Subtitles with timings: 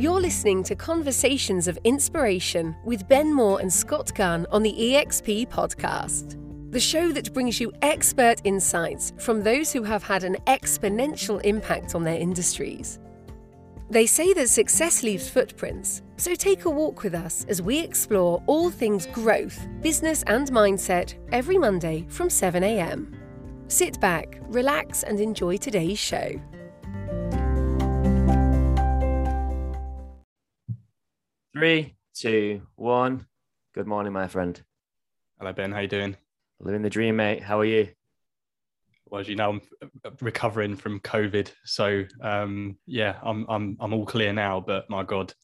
[0.00, 5.48] You're listening to Conversations of Inspiration with Ben Moore and Scott Gunn on the EXP
[5.48, 6.38] podcast,
[6.72, 11.94] the show that brings you expert insights from those who have had an exponential impact
[11.94, 12.98] on their industries.
[13.90, 18.42] They say that success leaves footprints, so take a walk with us as we explore
[18.46, 23.14] all things growth, business, and mindset every Monday from 7am.
[23.68, 26.40] Sit back, relax, and enjoy today's show.
[31.52, 33.26] Three, two, one.
[33.74, 34.62] Good morning, my friend.
[35.36, 35.72] Hello, Ben.
[35.72, 36.16] How you doing?
[36.60, 37.42] Living the dream, mate.
[37.42, 37.88] How are you?
[39.06, 39.60] Well, as you know, I'm
[40.20, 44.60] recovering from COVID, so um, yeah, I'm I'm I'm all clear now.
[44.60, 45.34] But my God,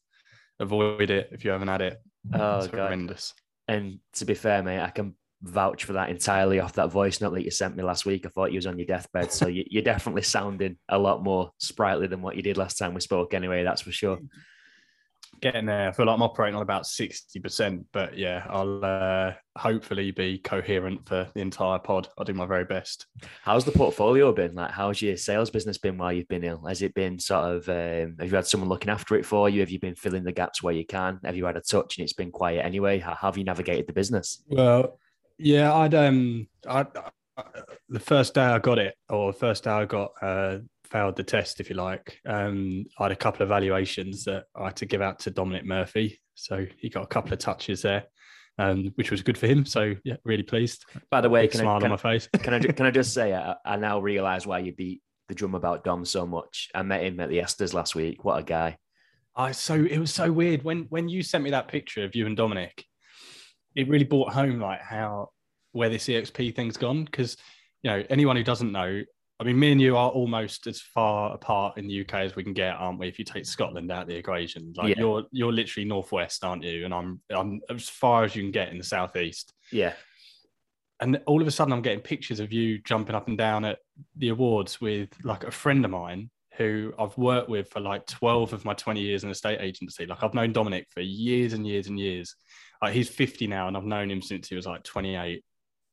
[0.61, 2.01] avoid it if you haven't had it.
[2.33, 2.83] Oh, it's God.
[2.83, 3.33] horrendous.
[3.67, 7.33] And to be fair, mate, I can vouch for that entirely off that voice note
[7.33, 8.25] that you sent me last week.
[8.25, 11.51] I thought you was on your deathbed, so you, you're definitely sounding a lot more
[11.57, 13.33] sprightly than what you did last time we spoke.
[13.33, 14.19] Anyway, that's for sure.
[15.39, 15.89] Getting there.
[15.89, 20.39] I feel like I'm operating on about sixty percent, but yeah, I'll uh, hopefully be
[20.39, 22.07] coherent for the entire pod.
[22.17, 23.05] I'll do my very best.
[23.43, 24.55] How's the portfolio been?
[24.55, 26.65] Like, how's your sales business been while you've been ill?
[26.65, 27.69] Has it been sort of?
[27.69, 29.59] Um, have you had someone looking after it for you?
[29.59, 31.19] Have you been filling the gaps where you can?
[31.23, 32.97] Have you had a touch and it's been quiet anyway?
[32.97, 34.43] How, how have you navigated the business?
[34.47, 34.99] Well,
[35.37, 36.87] yeah, I'd um, I
[37.89, 41.23] the first day I got it, or the first day I got uh, failed the
[41.23, 44.85] test, if you like, um, I had a couple of valuations that I had to
[44.85, 46.19] give out to Dominic Murphy.
[46.35, 48.05] So he got a couple of touches there,
[48.57, 49.65] um, which was good for him.
[49.65, 50.85] So yeah, really pleased.
[51.09, 52.29] By the way, Big can smile I, on my face.
[52.41, 55.55] can I can I just say I, I now realise why you beat the drum
[55.55, 56.69] about Dom so much.
[56.73, 58.23] I met him at the ESTAs last week.
[58.23, 58.77] What a guy!
[59.35, 62.25] I so it was so weird when when you sent me that picture of you
[62.25, 62.83] and Dominic.
[63.75, 65.29] It really brought home like how
[65.71, 67.37] where this EXP thing's gone because
[67.83, 69.03] you know anyone who doesn't know.
[69.39, 72.43] I mean, me and you are almost as far apart in the UK as we
[72.43, 73.07] can get, aren't we?
[73.07, 74.99] If you take Scotland out of the equation, like Yeah.
[74.99, 76.85] you're you're literally northwest, aren't you?
[76.85, 79.53] And I'm I'm as far as you can get in the southeast.
[79.71, 79.93] Yeah,
[80.99, 83.77] And all of a sudden, I'm getting pictures of you jumping up and down at
[84.15, 88.53] the awards with like a friend of mine who I've worked with for like 12
[88.53, 90.07] of my 20 years in a state agency.
[90.07, 92.35] Like I've known Dominic for years and years and years.
[92.81, 95.43] Like he's 50 now, and I've known him since he was like 28.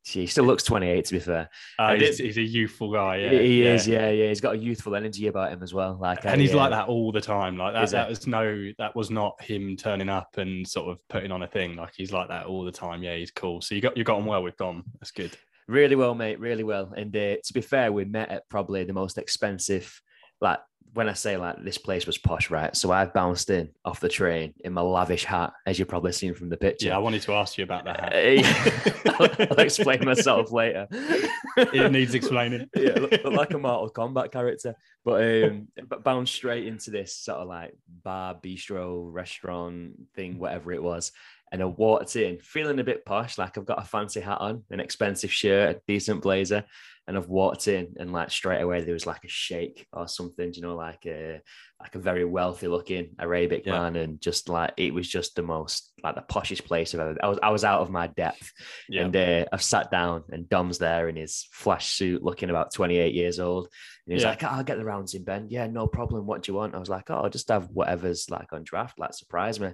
[0.04, 1.48] He still looks 28 to be fair.
[1.78, 3.16] Uh, he's, he's a youthful guy.
[3.16, 4.28] Yeah, he is, yeah, yeah.
[4.28, 5.96] He's got a youthful energy about him as well.
[6.00, 7.56] Like, And he's uh, like that all the time.
[7.56, 10.98] Like that, Is that was no, that was not him turning up and sort of
[11.08, 11.76] putting on a thing.
[11.76, 13.02] Like he's like that all the time.
[13.02, 13.62] Yeah, he's cool.
[13.62, 14.84] So you got you got on well with Dom.
[15.00, 15.34] That's good.
[15.66, 16.38] Really well, mate.
[16.38, 16.92] Really well.
[16.94, 20.00] And uh, to be fair, we met at probably the most expensive.
[20.40, 20.58] Like
[20.94, 22.74] when I say like this place was posh, right?
[22.74, 26.34] So I've bounced in off the train in my lavish hat, as you've probably seen
[26.34, 26.86] from the picture.
[26.86, 28.00] Yeah, I wanted to ask you about that.
[28.00, 28.14] hat.
[28.14, 30.86] Uh, I'll, I'll explain myself later.
[30.90, 32.68] it needs explaining.
[32.76, 34.74] yeah, look, look like a Mortal Kombat character.
[35.04, 40.72] But um, but bound straight into this sort of like bar, bistro, restaurant thing, whatever
[40.72, 41.12] it was.
[41.54, 44.64] And I walked in feeling a bit posh, like I've got a fancy hat on,
[44.72, 46.64] an expensive shirt, a decent blazer.
[47.06, 50.52] And I've walked in and like straight away there was like a sheikh or something,
[50.52, 51.40] you know, like a
[51.80, 53.72] like a very wealthy looking Arabic Yeah.
[53.78, 53.94] man.
[53.94, 57.28] And just like it was just the most like the poshest place I've ever I
[57.28, 58.50] was I was out of my depth.
[58.88, 59.02] Yeah.
[59.04, 63.14] And uh, I've sat down and Dom's there in his flash suit, looking about 28
[63.14, 63.68] years old.
[64.06, 64.30] And he's Yeah.
[64.30, 65.46] like, oh, I'll get the rounds in, Ben.
[65.50, 66.26] Yeah, no problem.
[66.26, 66.74] What do you want?
[66.74, 69.70] I was like, oh, I'll just have whatever's like on draft, like surprise me.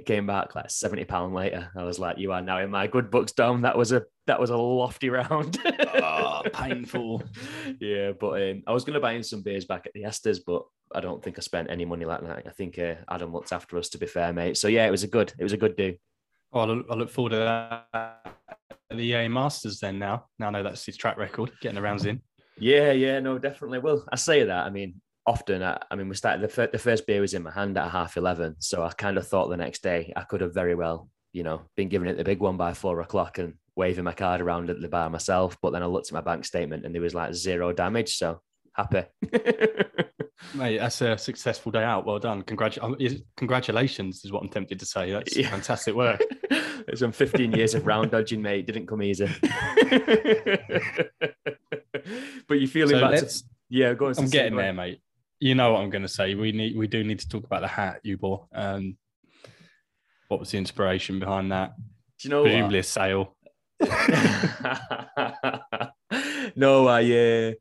[0.00, 1.70] It came back like 70 pound later.
[1.76, 3.60] I was like, you are now in my good books, Dom.
[3.60, 5.58] That was a that was a lofty round.
[5.62, 7.22] Oh, painful.
[7.78, 10.62] yeah, but um, I was gonna buy him some beers back at the ESTAs, but
[10.94, 12.44] I don't think I spent any money like that.
[12.46, 14.56] I think uh, Adam looked after us to be fair, mate.
[14.56, 15.94] So yeah, it was a good, it was a good do.
[16.54, 17.36] Oh, I look, forward to
[17.92, 18.38] that.
[18.88, 20.28] The EA Masters then now.
[20.38, 22.22] Now I know that's his track record, getting the rounds in.
[22.58, 23.80] Yeah, yeah, no, definitely.
[23.80, 24.66] Well, I say that.
[24.66, 27.42] I mean, often, I, I mean, we started the, fir- the first beer was in
[27.42, 28.56] my hand at half 11.
[28.58, 31.62] So I kind of thought the next day I could have very well, you know,
[31.76, 34.80] been giving it the big one by four o'clock and waving my card around at
[34.80, 35.56] the bar myself.
[35.62, 38.16] But then I looked at my bank statement and there was like zero damage.
[38.16, 38.40] So
[38.74, 39.04] happy.
[40.54, 42.06] Mate, that's a successful day out.
[42.06, 42.42] Well done.
[42.42, 42.96] Congratu- um,
[43.36, 45.12] congratulations is what I'm tempted to say.
[45.12, 45.50] That's Yeah.
[45.50, 46.20] fantastic work.
[46.50, 48.66] it's been 15 years of round dodging, mate.
[48.66, 49.28] Didn't come easy.
[52.48, 54.14] but you're feeling So back to, yeah, go on.
[54.18, 55.00] I'm getting there, mate.
[55.40, 56.34] You know what I'm going to say.
[56.34, 58.46] We need, we do need to talk about the hat you bought.
[58.52, 58.98] Um,
[60.28, 61.72] what was the inspiration behind that?
[61.76, 62.50] Do you know what?
[62.50, 63.36] Presumably a sale.
[66.56, 67.52] no, I uh,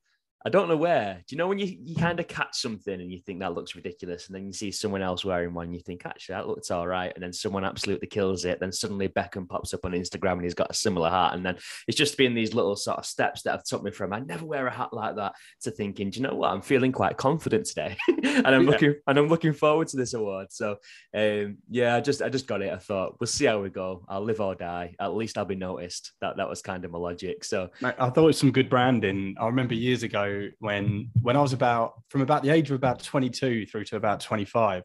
[0.45, 1.15] I don't know where.
[1.27, 3.75] Do you know when you, you kind of catch something and you think that looks
[3.75, 6.87] ridiculous, and then you see someone else wearing one, you think actually that looks all
[6.87, 8.59] right, and then someone absolutely kills it.
[8.59, 11.57] Then suddenly Beckham pops up on Instagram and he's got a similar hat, and then
[11.87, 14.45] it's just been these little sort of steps that have took me from I never
[14.45, 15.33] wear a hat like that
[15.63, 16.51] to thinking, do you know what?
[16.51, 18.69] I'm feeling quite confident today, and I'm yeah.
[18.69, 20.47] looking and I'm looking forward to this award.
[20.51, 20.77] So
[21.13, 22.71] um, yeah, I just I just got it.
[22.71, 24.05] I thought we'll see how we go.
[24.07, 24.95] I'll live or die.
[25.01, 26.13] At least I'll be noticed.
[26.21, 27.43] That that was kind of my logic.
[27.43, 29.35] So I thought it was some good branding.
[29.37, 30.28] I remember years ago
[30.59, 34.19] when when I was about from about the age of about 22 through to about
[34.19, 34.83] 25,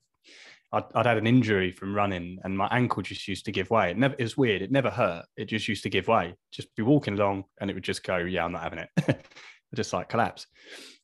[0.73, 3.91] I'd, I'd, had an injury from running and my ankle just used to give way.
[3.91, 4.62] It never it was weird.
[4.62, 5.25] It never hurt.
[5.37, 6.35] It just used to give way.
[6.52, 9.26] Just be walking along and it would just go, yeah, I'm not having it.
[9.75, 10.46] just like collapse.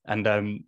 [0.06, 0.64] And um,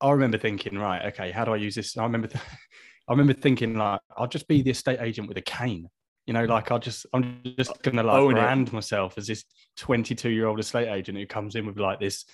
[0.00, 1.96] I remember thinking, right, okay, how do I use this?
[1.96, 2.44] I remember, th-
[3.08, 5.88] I remember thinking like, I'll just be the estate agent with a cane.
[6.26, 8.74] You know, like I'll just, I'm just gonna like Own brand it.
[8.74, 9.44] myself as this
[9.78, 12.26] 22 year old estate agent who comes in with like this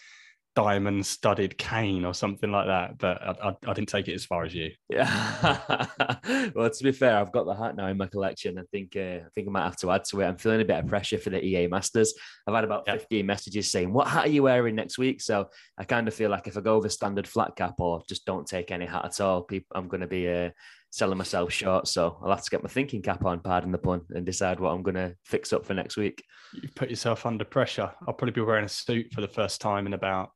[0.55, 2.99] diamond studded cane or something like that.
[2.99, 4.71] But I, I, I, didn't take it as far as you.
[4.89, 5.87] Yeah.
[6.55, 8.59] well, to be fair, I've got the hat now in my collection.
[8.59, 10.27] I think uh, I think I might have to add to it.
[10.27, 12.15] I'm feeling a bit of pressure for the EA Masters.
[12.47, 15.49] I've had about 15 messages saying, "What hat are you wearing next week?" So
[15.79, 18.47] I kind of feel like if I go with standard flat cap or just don't
[18.47, 20.29] take any hat at all, people, I'm going to be.
[20.29, 20.51] Uh,
[20.91, 21.89] selling myself short.
[21.89, 24.71] So I'll have to get my thinking cap on, pardon the pun, and decide what
[24.71, 26.23] I'm going to fix up for next week.
[26.53, 27.91] You put yourself under pressure.
[28.07, 30.31] I'll probably be wearing a suit for the first time in about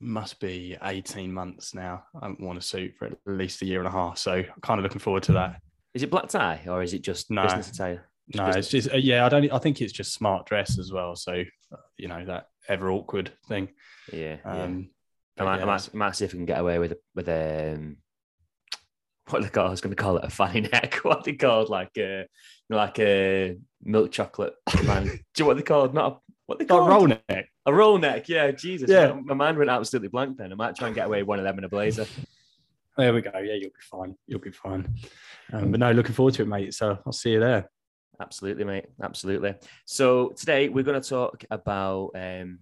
[0.00, 2.04] must be 18 months now.
[2.14, 4.18] I haven't worn a suit for at least a year and a half.
[4.18, 5.60] So I'm kind of looking forward to that.
[5.94, 8.08] Is it black tie or is it just no, business attire?
[8.34, 8.66] no, business?
[8.66, 11.16] it's just, uh, yeah, I don't, I think it's just smart dress as well.
[11.16, 11.32] So,
[11.72, 13.70] uh, you know, that ever awkward thing.
[14.12, 14.36] Yeah.
[14.44, 14.90] Um,
[15.36, 15.42] yeah.
[15.42, 15.62] I, might, yeah.
[15.62, 17.96] I, might, I might see if we can get away with, with, um,
[19.28, 21.00] what they call, I was going to call it a fanny neck.
[21.02, 22.24] What they called like, uh,
[22.70, 24.54] like a milk chocolate
[24.84, 25.04] man.
[25.06, 25.94] Do you know what they called?
[25.94, 27.50] Not a, what they call a roll neck.
[27.66, 28.50] A roll neck, yeah.
[28.52, 29.08] Jesus, yeah.
[29.12, 30.38] My, my mind went absolutely blank.
[30.38, 32.06] Then I might try and get away with one of them in a blazer.
[32.96, 33.30] There we go.
[33.34, 34.16] Yeah, you'll be fine.
[34.26, 34.94] You'll be fine.
[35.52, 36.72] Um, but no, looking forward to it, mate.
[36.72, 37.70] So I'll see you there.
[38.18, 38.86] Absolutely, mate.
[39.00, 39.56] Absolutely.
[39.84, 42.12] So today we're going to talk about.
[42.14, 42.60] Um,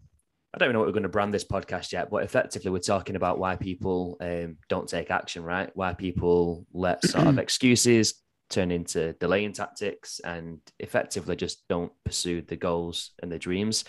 [0.53, 2.79] I don't even know what we're going to brand this podcast yet, but effectively we're
[2.79, 5.71] talking about why people um, don't take action, right?
[5.75, 8.15] Why people let sort of excuses
[8.49, 13.85] turn into delaying tactics and effectively just don't pursue the goals and the dreams.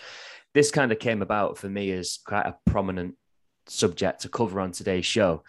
[0.54, 3.15] This kind of came about for me as quite a prominent
[3.68, 5.44] subject to cover on today's show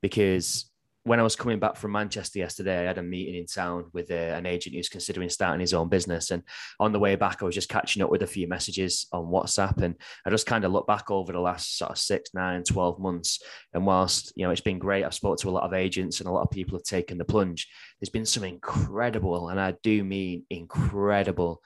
[0.00, 0.70] because
[1.04, 4.10] when I was coming back from Manchester yesterday, I had a meeting in town with
[4.10, 6.30] uh, an agent who's considering starting his own business.
[6.30, 6.42] And
[6.80, 9.82] on the way back, I was just catching up with a few messages on WhatsApp.
[9.82, 12.98] And I just kind of look back over the last sort of six, nine, 12
[12.98, 13.42] months.
[13.74, 16.28] And whilst, you know, it's been great, I've spoke to a lot of agents and
[16.28, 17.68] a lot of people have taken the plunge.
[18.00, 21.62] There's been some incredible, and I do mean incredible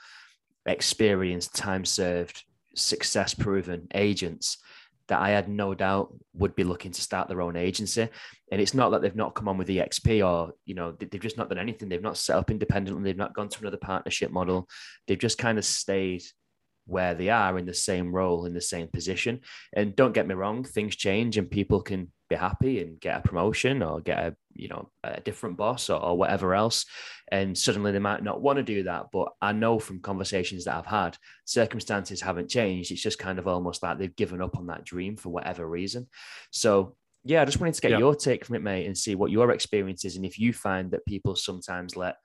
[0.67, 2.43] experience, time served
[2.75, 4.58] success proven agents
[5.09, 8.09] that I had no doubt would be looking to start their own agency.
[8.53, 11.37] And it's not that they've not come on with EXP or, you know, they've just
[11.37, 11.89] not done anything.
[11.89, 13.03] They've not set up independently.
[13.03, 14.69] They've not gone to another partnership model.
[15.07, 16.23] They've just kind of stayed
[16.87, 19.41] where they are in the same role, in the same position.
[19.75, 23.29] And don't get me wrong, things change and people can be happy and get a
[23.29, 26.85] promotion or get a you know a different boss or, or, whatever else.
[27.31, 30.77] And suddenly they might not want to do that but i know from conversations that
[30.77, 32.91] i've had circumstances haven't changed.
[32.91, 36.09] It's just kind of almost like they've given up on that dream for whatever reason.
[36.51, 37.99] So yeah i just wanted to get yeah.
[37.99, 40.91] your take from it mate and see what your experience is and if you find
[40.91, 42.17] that people sometimes let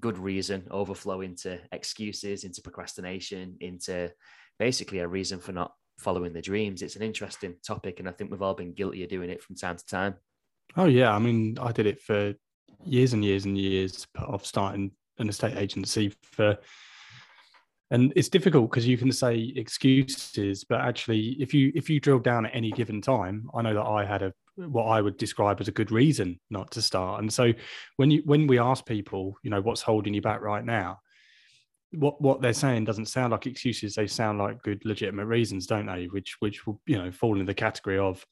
[0.00, 4.10] good reason overflow into excuses into procrastination into
[4.58, 6.82] basically a reason for not following the dreams.
[6.82, 9.56] It's an interesting topic, and I think we've all been guilty of doing it from
[9.56, 10.14] time to time.
[10.76, 12.34] Oh yeah, I mean, I did it for
[12.84, 16.58] years and years and years of starting an estate agency for
[17.90, 22.18] and it's difficult because you can say excuses but actually if you if you drill
[22.18, 25.60] down at any given time i know that i had a what i would describe
[25.60, 27.52] as a good reason not to start and so
[27.96, 30.98] when you when we ask people you know what's holding you back right now
[31.96, 35.86] what what they're saying doesn't sound like excuses they sound like good legitimate reasons don't
[35.86, 36.06] they?
[36.06, 38.24] Which which will you know fall in the category of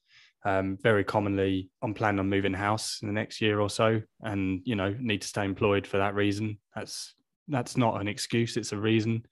[0.45, 4.61] um, very commonly i'm planning on moving house in the next year or so and
[4.65, 6.59] you know need to stay employed for that reason.
[6.75, 7.15] That's
[7.47, 9.25] that's not an excuse it's a reason.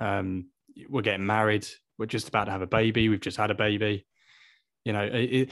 [0.00, 0.48] Um,
[0.88, 1.66] we're getting married
[1.98, 4.06] we're just about to have a baby we've just had a baby.
[4.84, 5.50] You know it,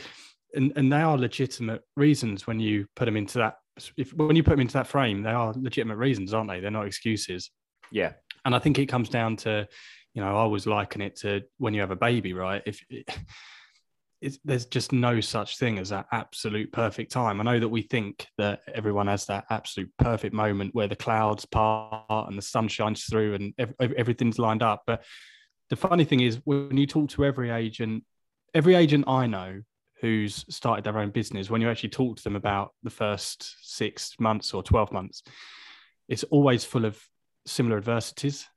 [0.55, 3.57] and, and they are legitimate reasons when you put them into that
[3.97, 6.61] if when you put them into that frame they are legitimate reasons aren't they?
[6.61, 7.51] They're not excuses
[7.93, 8.15] yeah.
[8.45, 9.69] And I think it comes down to,
[10.15, 12.63] you know, I always liken it to when you have a baby, right?
[12.67, 17.41] If there's just no such thing as that absolute perfect time.
[17.41, 21.45] I know that we think that everyone has that absolute perfect moment where the clouds
[21.45, 24.85] part and the sun shines through and ev- everything's lined up.
[24.87, 25.03] But
[25.71, 28.05] the funny thing is, when you talk to every agent,
[28.55, 29.63] every agent I know
[30.01, 34.15] who's started their own business, when you actually talk to them about the first six
[34.21, 35.25] months or 12 months,
[36.09, 37.03] it's always full of
[37.47, 38.49] similar adversities.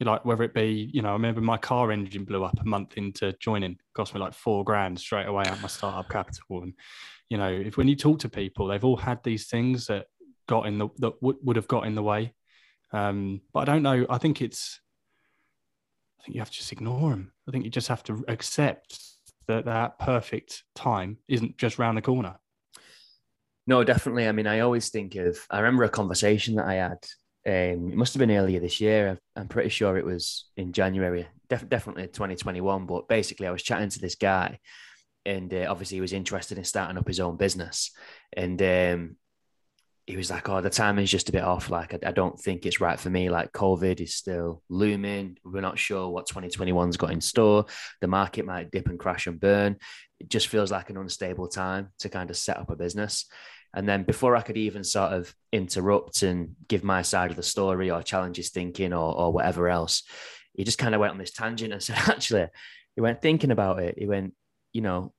[0.00, 2.98] Like whether it be, you know, I remember my car engine blew up a month
[2.98, 6.62] into joining, cost me like four grand straight away out my startup capital.
[6.62, 6.74] And,
[7.30, 10.06] you know, if when you talk to people, they've all had these things that
[10.46, 12.34] got in the that would, would have got in the way.
[12.92, 14.04] Um, but I don't know.
[14.10, 14.78] I think it's
[16.20, 17.32] I think you have to just ignore them.
[17.48, 19.00] I think you just have to accept
[19.46, 22.36] that that perfect time isn't just round the corner.
[23.66, 24.28] No, definitely.
[24.28, 25.38] I mean, I always think of.
[25.50, 26.98] I remember a conversation that I had.
[27.46, 29.18] Um, it must have been earlier this year.
[29.36, 32.86] I'm pretty sure it was in January, def- definitely 2021.
[32.86, 34.58] But basically, I was chatting to this guy,
[35.26, 37.90] and uh, obviously, he was interested in starting up his own business.
[38.32, 39.16] And um,
[40.06, 41.68] he was like, "Oh, the timing's just a bit off.
[41.68, 43.28] Like, I, I, don't think it's right for me.
[43.28, 45.36] Like, COVID is still looming.
[45.44, 47.66] We're not sure what 2021's got in store.
[48.00, 49.76] The market might dip and crash and burn.
[50.18, 53.26] It just feels like an unstable time to kind of set up a business."
[53.74, 57.42] And then before I could even sort of interrupt and give my side of the
[57.42, 60.04] story or challenge his thinking or, or whatever else,
[60.54, 62.46] he just kind of went on this tangent and said, "Actually,"
[62.94, 63.96] he went thinking about it.
[63.98, 64.34] He went,
[64.72, 65.12] "You know,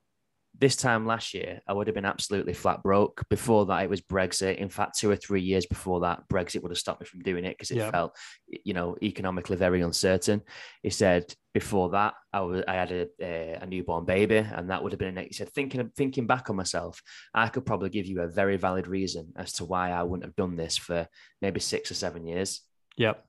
[0.59, 3.24] this time last year, I would have been absolutely flat broke.
[3.29, 4.57] Before that, it was Brexit.
[4.57, 7.45] In fact, two or three years before that, Brexit would have stopped me from doing
[7.45, 7.91] it because it yeah.
[7.91, 8.15] felt,
[8.47, 10.41] you know, economically very uncertain.
[10.81, 14.81] He said before that, I was I had a, a, a newborn baby, and that
[14.81, 15.17] would have been.
[15.17, 17.01] He said thinking thinking back on myself,
[17.33, 20.35] I could probably give you a very valid reason as to why I wouldn't have
[20.35, 21.07] done this for
[21.41, 22.62] maybe six or seven years.
[22.97, 23.24] Yep.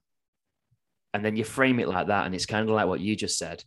[1.14, 3.38] And then you frame it like that, and it's kind of like what you just
[3.38, 3.64] said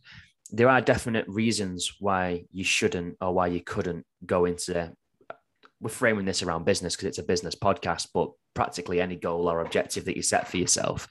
[0.52, 4.92] there are definite reasons why you shouldn't or why you couldn't go into
[5.80, 9.60] we're framing this around business because it's a business podcast but practically any goal or
[9.60, 11.08] objective that you set for yourself.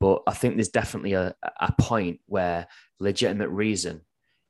[0.00, 2.66] But i think there's definitely a, a point where
[2.98, 4.00] legitimate reason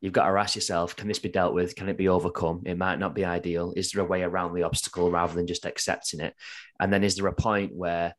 [0.02, 1.74] you've got to ask yourself can this be dealt with?
[1.76, 2.62] Can it be overcome?
[2.66, 3.72] It might not be ideal.
[3.76, 6.34] Is there a way around the obstacle rather than just accepting it?
[6.80, 8.14] And then is there a point where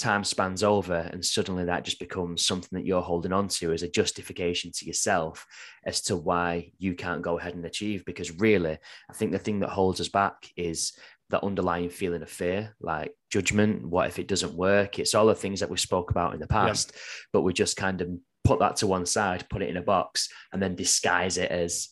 [0.00, 3.82] time spans over and suddenly that just becomes something that you're holding on to as
[3.82, 5.46] a justification to yourself
[5.84, 8.78] as to why you can't go ahead and achieve because really
[9.10, 10.92] i think the thing that holds us back is
[11.28, 15.34] the underlying feeling of fear like judgment what if it doesn't work it's all the
[15.34, 17.00] things that we spoke about in the past yeah.
[17.32, 18.08] but we just kind of
[18.42, 21.90] put that to one side put it in a box and then disguise it as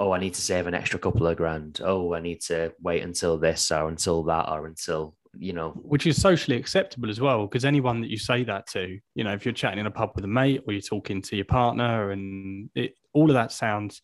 [0.00, 1.80] oh, I need to save an extra couple of grand.
[1.82, 6.06] Oh, I need to wait until this or until that or until you know which
[6.06, 9.44] is socially acceptable as well because anyone that you say that to you know if
[9.44, 12.68] you're chatting in a pub with a mate or you're talking to your partner and
[12.74, 14.02] it, all of that sounds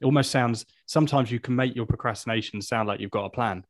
[0.00, 3.64] it almost sounds sometimes you can make your procrastination sound like you've got a plan.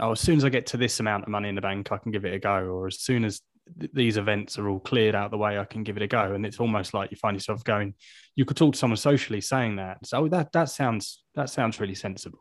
[0.00, 1.98] Oh as soon as i get to this amount of money in the bank i
[1.98, 3.42] can give it a go or as soon as
[3.78, 6.32] th- these events are all cleared out the way i can give it a go.
[6.32, 7.94] And it's almost like you find yourself going
[8.36, 10.06] you could talk to someone socially saying that.
[10.06, 12.40] So oh, that that sounds that sounds really sensible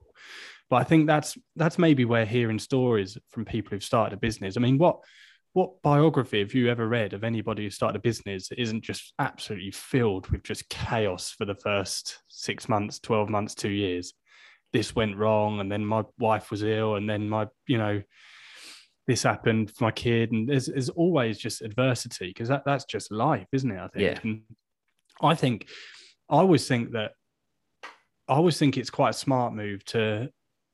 [0.69, 4.57] but I think that's that's maybe where hearing stories from people who've started a business.
[4.57, 4.99] I mean, what
[5.53, 9.13] what biography have you ever read of anybody who started a business that isn't just
[9.19, 14.13] absolutely filled with just chaos for the first six months, 12 months, two years?
[14.71, 18.01] This went wrong, and then my wife was ill, and then my, you know,
[19.05, 20.31] this happened for my kid.
[20.31, 23.79] And there's, there's always just adversity because that, that's just life, isn't it?
[23.79, 24.03] I think.
[24.03, 24.19] Yeah.
[24.23, 24.41] And
[25.21, 25.67] I think
[26.29, 27.11] I always think that
[28.27, 30.29] I always think it's quite a smart move to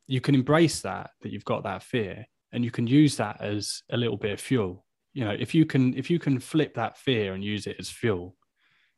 [0.09, 3.83] you can embrace that that you've got that fear and you can use that as
[3.91, 4.83] a little bit of fuel.
[5.13, 7.89] You know if you can if you can flip that fear and use it as
[7.89, 8.35] fuel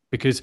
[0.10, 0.41] because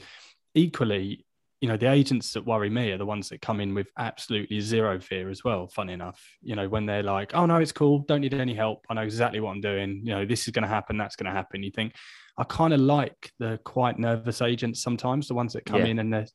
[0.54, 1.24] equally
[1.62, 4.60] you know the agents that worry me are the ones that come in with absolutely
[4.60, 6.22] zero fear as well funny enough.
[6.42, 8.00] You know when they're like oh no it's cool.
[8.00, 8.84] Don't need any help.
[8.90, 10.02] I know exactly what i'm doing.
[10.04, 11.62] You know this is going to happen that's going to happen.
[11.62, 11.94] You think
[12.36, 15.86] i kind of like the quite nervous agents sometimes the ones that come yeah.
[15.86, 16.28] in and they're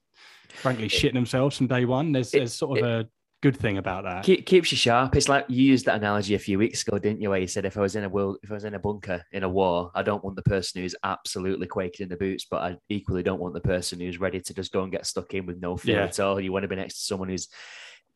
[0.50, 2.12] frankly shitting themselves from day one.
[2.12, 3.10] There's, it, there's sort of it, a
[3.44, 4.24] good thing about that.
[4.24, 5.18] Keep, keeps you sharp.
[5.18, 7.30] It's like you used that analogy a few weeks ago, didn't you?
[7.30, 9.22] Where you said if I was in a world, if I was in a bunker
[9.34, 12.62] in a war, I don't want the person who's absolutely quaking in the boots, but
[12.62, 15.46] I equally don't want the person who's ready to just go and get stuck in
[15.46, 16.06] with no fear yeah.
[16.06, 16.40] at all.
[16.40, 17.50] You want to be next to someone who's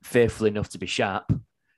[0.02, 1.30] fearful enough to be sharp,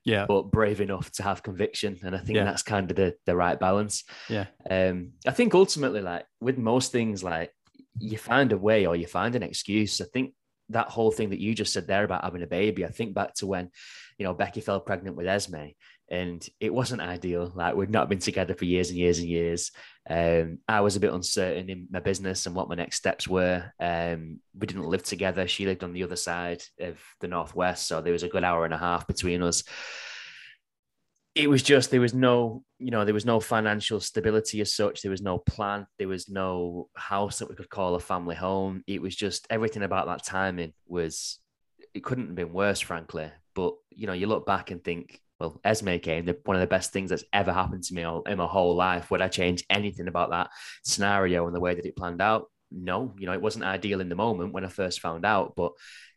[0.04, 1.98] yeah, but brave enough to have conviction.
[2.04, 2.44] And I think yeah.
[2.44, 4.04] that's kind of the the right balance.
[4.28, 4.46] Yeah.
[4.70, 7.50] Um, I think ultimately, like with most things, like
[7.98, 10.00] you find a way or you find an excuse.
[10.00, 10.34] I think
[10.70, 13.34] that whole thing that you just said there about having a baby, I think back
[13.34, 13.70] to when,
[14.18, 15.68] you know, Becky fell pregnant with Esme
[16.10, 17.52] and it wasn't ideal.
[17.54, 19.70] Like we'd not been together for years and years and years.
[20.08, 23.72] Um, I was a bit uncertain in my business and what my next steps were.
[23.78, 25.46] Um, we didn't live together.
[25.46, 27.86] She lived on the other side of the Northwest.
[27.86, 29.62] So there was a good hour and a half between us
[31.40, 35.00] it was just there was no you know there was no financial stability as such.
[35.00, 38.84] There was no plan there was no house that we could call a family home.
[38.86, 41.38] It was just everything about that timing was
[41.94, 43.30] it couldn't have been worse frankly.
[43.54, 46.66] But you know you look back and think well esme came the, one of the
[46.66, 49.10] best things that's ever happened to me in my whole life.
[49.10, 50.50] Would i change anything about that
[50.84, 52.50] scenario and the way that it planned out?
[52.70, 55.72] No you know it wasn't ideal in the moment when i first found out but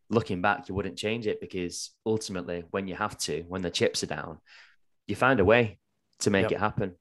[0.10, 4.03] looking back you wouldn't change it because ultimately when you have to when the chips
[4.03, 4.38] are down
[5.08, 5.80] you find a way
[6.20, 6.52] to make yep.
[6.54, 6.96] it happen.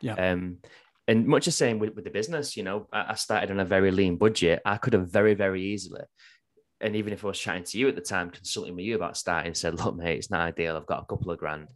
[0.00, 0.14] Yeah.
[0.14, 0.58] Um,
[1.08, 3.64] and much the same with, with the business, you know, I, I started on a
[3.64, 4.60] very lean budget.
[4.64, 6.02] I could have very, very easily
[6.80, 9.16] and even if I was chatting to you at the time, consulting with you about
[9.16, 10.76] starting, said, look, mate, it's not ideal.
[10.76, 11.68] I've got a couple of grand.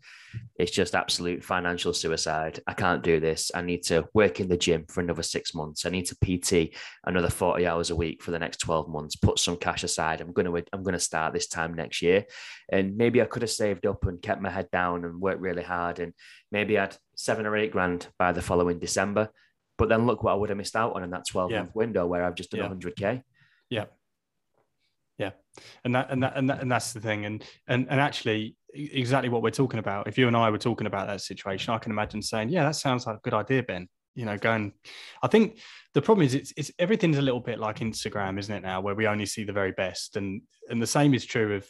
[0.57, 2.61] It's just absolute financial suicide.
[2.67, 3.51] I can't do this.
[3.55, 5.87] I need to work in the gym for another six months.
[5.87, 6.75] I need to PT
[7.07, 10.21] another 40 hours a week for the next 12 months, put some cash aside.
[10.21, 12.27] I'm going to, I'm going to start this time next year.
[12.71, 15.63] And maybe I could have saved up and kept my head down and worked really
[15.63, 15.99] hard.
[15.99, 16.13] And
[16.53, 19.31] maybe I had seven or eight grand by the following December.
[19.79, 21.73] But then look what I would have missed out on in that 12 month yeah.
[21.75, 22.69] window where I've just done yeah.
[22.69, 23.23] 100K.
[23.71, 23.85] Yeah
[25.21, 25.31] yeah.
[25.85, 27.27] And that and that and, that, and that's the thing.
[27.27, 30.87] And and and actually exactly what we're talking about if you and i were talking
[30.87, 33.89] about that situation i can imagine saying yeah that sounds like a good idea ben.
[34.15, 34.73] You know going
[35.23, 35.59] i think
[35.95, 38.95] the problem is it's, it's everything's a little bit like instagram isn't it now where
[38.95, 40.17] we only see the very best.
[40.17, 41.69] And and the same is true of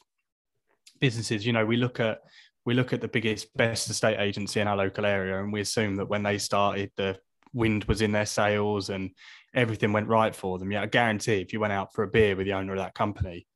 [1.01, 1.47] businesses.
[1.47, 2.21] You know we look at
[2.67, 5.97] we look at the biggest best estate agency in our local area and we assume
[5.97, 7.19] that when they started the
[7.53, 9.11] wind was in their sails and
[9.55, 10.71] everything went right for them.
[10.71, 12.95] Yeah, I guarantee if you went out for a beer with the owner of that
[12.95, 13.47] company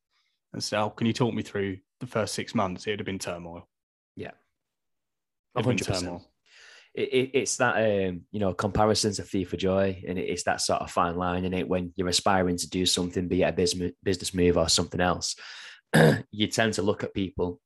[0.53, 3.05] and said, oh, "Can you talk me through the first six months?" It would have
[3.05, 3.67] been turmoil.
[4.15, 4.31] Yeah,
[5.55, 6.21] hundred percent.
[6.93, 10.61] It, it, it's that um, you know comparisons of fee for joy, and it's that
[10.61, 13.53] sort of fine line in it when you're aspiring to do something, be it a
[13.53, 15.35] business business move or something else.
[16.31, 17.59] you tend to look at people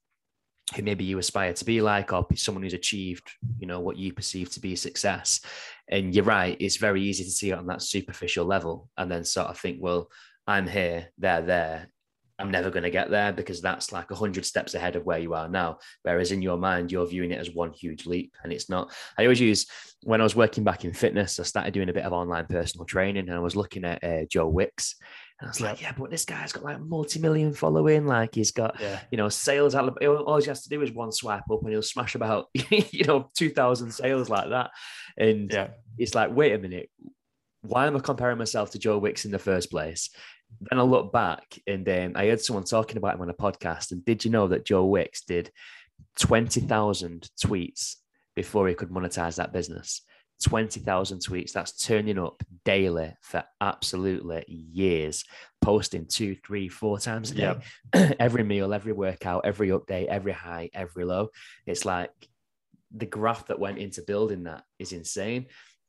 [0.76, 4.14] who maybe you aspire to be like or someone who's achieved you know what you
[4.14, 5.42] perceive to be success.
[5.88, 9.24] And you're right it's very easy to see it on that superficial level and then
[9.24, 10.10] sort of think well
[10.48, 11.88] i'm here they're there.
[12.38, 15.34] I'm never going to get there because that's like 100 steps ahead of where you
[15.34, 15.80] are now.
[16.04, 18.94] Whereas in your mind you're viewing it as one huge leap and it's not.
[19.18, 19.68] I always use
[20.04, 22.86] when i was working back in fitness i started doing a bit of online personal
[22.86, 24.96] training and i was looking at uh, joe wicks
[25.40, 28.06] and I was like, yeah, but this guy's got like multi-million following.
[28.06, 29.00] Like he's got, yeah.
[29.10, 29.74] you know, sales.
[29.74, 33.32] All he has to do is one swipe up and he'll smash about, you know,
[33.38, 34.72] 2000 sales like that.
[35.18, 35.70] And yeah.
[35.98, 36.90] it's like, wait a minute.
[37.62, 40.10] Why am I comparing myself to Joe Wicks in the first place?
[40.60, 43.92] Then I look back and um, I heard someone talking about him on a podcast.
[43.92, 45.52] And did you know that Joe Wicks did
[46.20, 47.96] 20,000 tweets
[48.36, 50.02] before he could monetize that business?
[50.44, 51.52] 20,000 tweets.
[51.52, 55.26] That's turning up daily for absolutely years,
[55.62, 57.56] posting two, three, four times a day.
[57.94, 58.16] Yep.
[58.20, 61.30] every meal, every workout, every update, every high, every low.
[61.66, 62.12] It's like
[62.92, 65.48] the graph that went into building that is insane.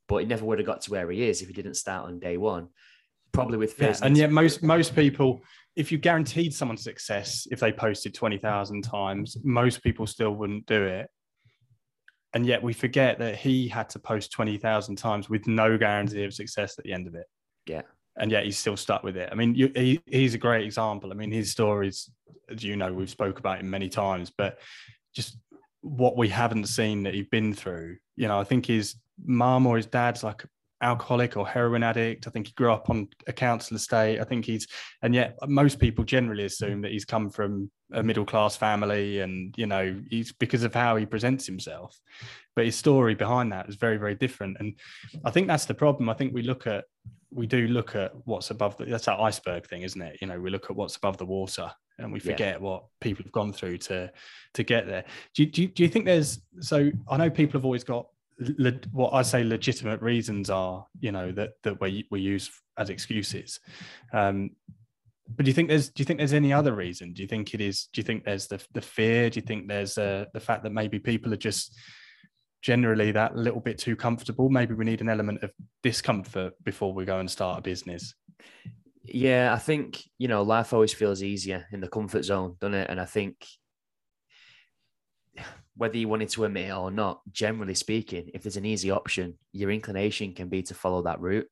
[0.09, 2.19] But he never would have got to where he is if he didn't start on
[2.19, 2.69] day one.
[3.33, 5.41] Probably with yeah, and yet most most people,
[5.77, 10.67] if you guaranteed someone success, if they posted twenty thousand times, most people still wouldn't
[10.67, 11.09] do it
[12.35, 16.35] and yet we forget that he had to post 20,000 times with no guarantee of
[16.35, 17.27] success at the end of it.
[17.67, 17.83] Yeah.
[18.17, 19.29] And yet he's still stuck with it.
[19.33, 21.11] I mean, you, he, he's a great example.
[21.11, 22.11] I mean, his stories,
[22.49, 24.59] as you know, we've spoke about him many times, but
[25.15, 25.39] just
[25.81, 29.77] what we haven't seen that he's been through, you know, I think his mom or
[29.77, 30.45] his dad's like
[30.83, 32.27] alcoholic or heroin addict.
[32.27, 34.21] I think he grew up on a council estate.
[34.21, 34.67] I think he's,
[35.03, 39.55] and yet most people generally assume that he's come from a middle class family and,
[39.59, 41.99] you know, he's because of how he presents himself.
[42.57, 44.57] But his story behind that is very, very different.
[44.61, 44.75] And
[45.25, 46.09] I think that's the problem.
[46.09, 46.85] I think we look at,
[47.31, 50.19] we do look at what's above the, that's that iceberg thing, isn't it?
[50.21, 52.59] You know, we look at what's above the water and we forget yeah.
[52.59, 54.11] what people have gone through to
[54.55, 55.05] to get there.
[55.35, 58.07] Do, do, do you think there's so I know people have always got
[58.41, 62.91] le- what I say legitimate reasons are, you know, that that we we use as
[62.91, 63.61] excuses.
[64.13, 64.51] Um,
[65.37, 67.13] but do you think there's do you think there's any other reason?
[67.13, 67.89] Do you think it is?
[67.93, 69.31] Do you think there's the the fear?
[69.31, 71.79] Do you think there's uh, the fact that maybe people are just
[72.63, 74.49] generally that little bit too comfortable?
[74.49, 78.15] Maybe we need an element of discomfort before we go and start a business.
[79.05, 82.91] Yeah, I think you know life always feels easier in the comfort zone, doesn't it?
[82.91, 83.47] And I think
[85.81, 89.39] whether you wanted to admit it or not, generally speaking, if there's an easy option,
[89.53, 91.49] your inclination can be to follow that route.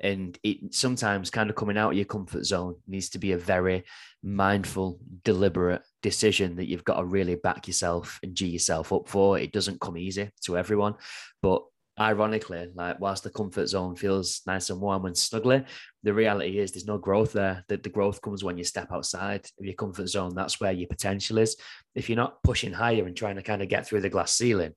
[0.00, 3.38] And it sometimes kind of coming out of your comfort zone needs to be a
[3.38, 3.84] very
[4.22, 9.38] mindful, deliberate decision that you've got to really back yourself and g yourself up for.
[9.38, 10.94] It doesn't come easy to everyone,
[11.42, 11.62] but
[11.98, 15.64] ironically, like whilst the comfort zone feels nice and warm and snuggly,
[16.02, 17.64] the reality is there's no growth there.
[17.68, 20.34] That the growth comes when you step outside of your comfort zone.
[20.34, 21.56] That's where your potential is.
[21.94, 24.74] If you're not pushing higher and trying to kind of get through the glass ceiling,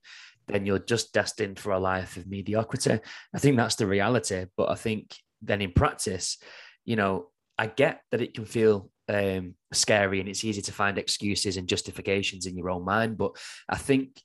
[0.48, 3.00] then you're just destined for a life of mediocrity.
[3.34, 4.46] I think that's the reality.
[4.58, 6.38] But I think then in practice,
[6.86, 7.28] you know,
[7.58, 11.68] I get that it can feel um, scary and it's easy to find excuses and
[11.68, 13.18] justifications in your own mind.
[13.18, 13.36] But
[13.68, 14.22] I think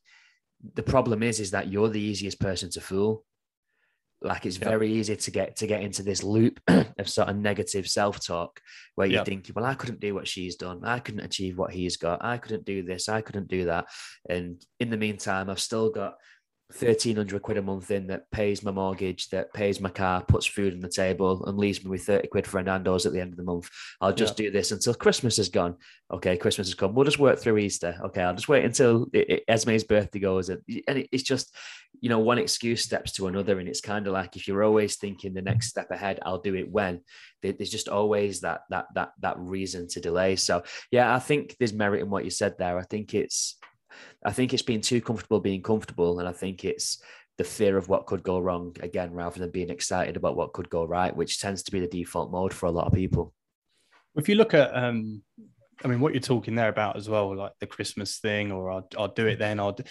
[0.75, 3.25] the problem is, is that you're the easiest person to fool.
[4.23, 7.87] Like it's very easy to get to get into this loop of sort of negative
[7.87, 8.59] self-talk
[8.95, 11.99] where you're thinking, well, I couldn't do what she's done, I couldn't achieve what he's
[11.99, 13.87] got, I couldn't do this, I couldn't do that.
[14.31, 16.15] And in the meantime, I've still got
[16.75, 20.75] 1300 quid a month in that pays my mortgage, that pays my car, puts food
[20.75, 23.37] on the table, and leaves me with 30 quid for Nando's at the end of
[23.37, 23.71] the month.
[24.01, 24.47] I'll just yeah.
[24.47, 25.77] do this until Christmas is gone.
[26.13, 26.95] Okay, Christmas has come.
[26.95, 27.97] We'll just work through Easter.
[28.07, 30.49] Okay, I'll just wait until it, it, Esme's birthday goes.
[30.49, 31.55] And, and it, it's just,
[32.01, 33.59] you know, one excuse steps to another.
[33.61, 36.55] And it's kind of like if you're always thinking the next step ahead, I'll do
[36.55, 37.01] it when,
[37.53, 40.37] there's just always that that that that reason to delay.
[40.37, 42.79] So yeah, I think there's merit in what you said there.
[42.79, 43.57] I think it's
[44.25, 47.03] I think it's been too comfortable being comfortable, and I think it's
[47.37, 50.71] the fear of what could go wrong again, rather than being excited about what could
[50.71, 53.33] go right, which tends to be the default mode for a lot of people.
[54.17, 55.23] If you look at, um,
[55.85, 58.89] I mean, what you're talking there about as well, like the Christmas thing, or I'll,
[58.97, 59.59] I'll do it then.
[59.59, 59.73] I'll.
[59.73, 59.83] Do,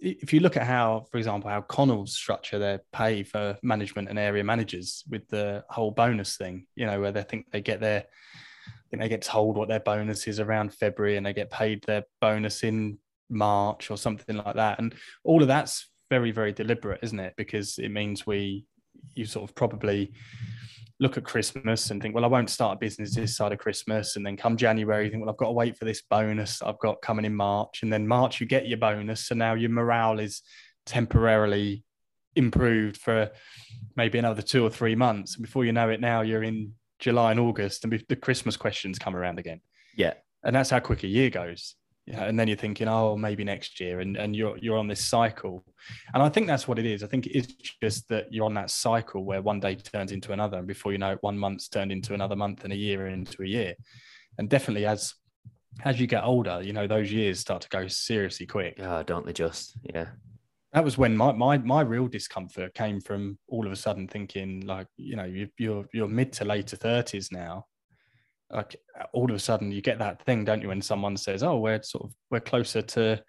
[0.00, 4.18] if you look at how, for example, how Connells structure their pay for management and
[4.18, 8.00] area managers with the whole bonus thing, you know, where they think they get their,
[8.00, 11.82] I think they get told what their bonus is around February and they get paid
[11.84, 14.78] their bonus in March or something like that.
[14.78, 17.34] And all of that's very, very deliberate, isn't it?
[17.36, 18.64] Because it means we,
[19.14, 20.12] you sort of probably
[20.98, 24.16] look at Christmas and think, well, I won't start a business this side of Christmas.
[24.16, 26.78] And then come January, you think, well, I've got to wait for this bonus I've
[26.78, 27.82] got coming in March.
[27.82, 29.26] And then March, you get your bonus.
[29.26, 30.42] So now your morale is
[30.86, 31.84] temporarily
[32.34, 33.30] improved for
[33.96, 35.36] maybe another two or three months.
[35.36, 38.98] And before you know it, now you're in July and August and the Christmas questions
[38.98, 39.60] come around again.
[39.96, 40.14] Yeah.
[40.44, 41.74] And that's how quick a year goes
[42.06, 45.04] yeah, and then you're thinking, oh, maybe next year, and and you're you're on this
[45.04, 45.64] cycle,
[46.14, 47.02] and I think that's what it is.
[47.02, 50.58] I think it's just that you're on that cycle where one day turns into another,
[50.58, 53.42] and before you know it, one month's turned into another month, and a year into
[53.42, 53.74] a year,
[54.38, 55.14] and definitely as
[55.84, 58.76] as you get older, you know those years start to go seriously quick.
[58.80, 59.76] Oh, don't they just?
[59.82, 60.06] Yeah.
[60.72, 64.60] That was when my, my my real discomfort came from all of a sudden thinking
[64.60, 67.66] like you know you, you're you're mid to later thirties now,
[68.50, 68.76] like
[69.12, 70.68] all of a sudden you get that thing, don't you?
[70.68, 73.22] When someone says, "Oh, we're sort of we're closer to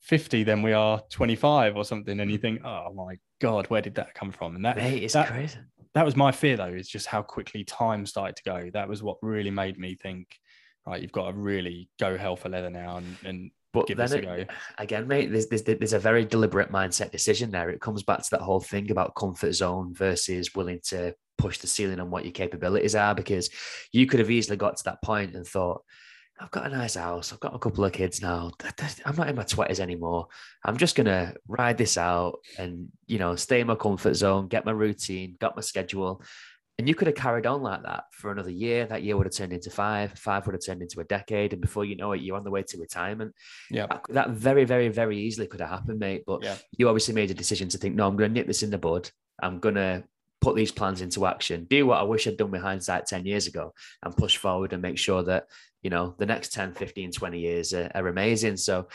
[0.00, 3.94] 50 than we are 25 or something," and you think, "Oh my god, where did
[3.96, 5.58] that come from?" And that Mate, it's that, crazy.
[5.94, 8.70] That was my fear, though, is just how quickly time started to go.
[8.72, 10.28] That was what really made me think,
[10.86, 14.24] right, you've got to really go hell for leather now and, and but Give then
[14.24, 17.68] it, again, mate, there's, there's there's a very deliberate mindset decision there.
[17.68, 21.66] It comes back to that whole thing about comfort zone versus willing to push the
[21.66, 23.50] ceiling on what your capabilities are because
[23.92, 25.82] you could have easily got to that point and thought,
[26.40, 27.32] I've got a nice house.
[27.32, 28.52] I've got a couple of kids now.
[29.04, 30.28] I'm not in my twenties anymore.
[30.64, 34.64] I'm just gonna ride this out and you know stay in my comfort zone, get
[34.64, 36.22] my routine, got my schedule,
[36.78, 38.86] and you could have carried on like that for another year.
[38.86, 40.12] That year would have turned into five.
[40.12, 42.50] Five would have turned into a decade, and before you know it, you're on the
[42.50, 43.34] way to retirement.
[43.70, 46.22] Yeah, that, that very, very, very easily could have happened, mate.
[46.26, 46.56] But yeah.
[46.76, 48.78] you obviously made a decision to think, no, I'm going to nip this in the
[48.78, 49.10] bud.
[49.42, 50.04] I'm going to
[50.40, 53.46] put these plans into action, do what I wish I'd done with hindsight 10 years
[53.46, 55.48] ago and push forward and make sure that,
[55.82, 58.56] you know, the next 10, 15, 20 years are, are amazing.
[58.56, 58.88] So,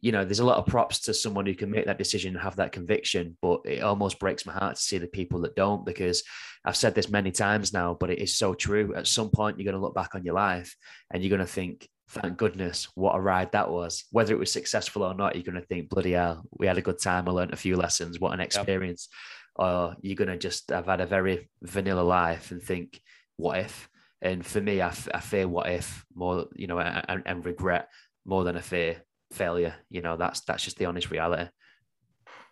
[0.00, 2.42] you know, there's a lot of props to someone who can make that decision and
[2.42, 5.84] have that conviction, but it almost breaks my heart to see the people that don't
[5.84, 6.22] because
[6.64, 8.94] I've said this many times now, but it is so true.
[8.94, 10.76] At some point, you're going to look back on your life
[11.12, 14.04] and you're going to think, thank goodness, what a ride that was.
[14.12, 16.82] Whether it was successful or not, you're going to think, bloody hell, we had a
[16.82, 17.28] good time.
[17.28, 18.20] I learned a few lessons.
[18.20, 19.08] What an experience.
[19.10, 19.18] Yep
[19.58, 23.00] or you're going to just have had a very vanilla life and think,
[23.36, 23.88] what if?
[24.22, 27.88] And for me, I, f- I fear what if more, you know, and, and regret
[28.24, 29.74] more than I fear failure.
[29.90, 31.48] You know, that's that's just the honest reality.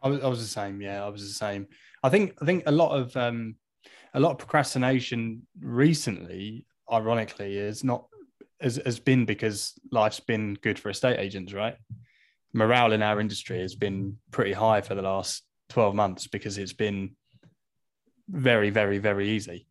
[0.03, 0.81] I was, I was the same.
[0.81, 1.67] Yeah, I was the same.
[2.03, 3.57] I think I think a lot of um,
[4.15, 8.07] a lot of procrastination recently, ironically, is not
[8.61, 11.77] has, has been because life's been good for estate agents, right?
[12.53, 16.73] Morale in our industry has been pretty high for the last 12 months because it's
[16.73, 17.15] been
[18.29, 19.67] very, very, very easy.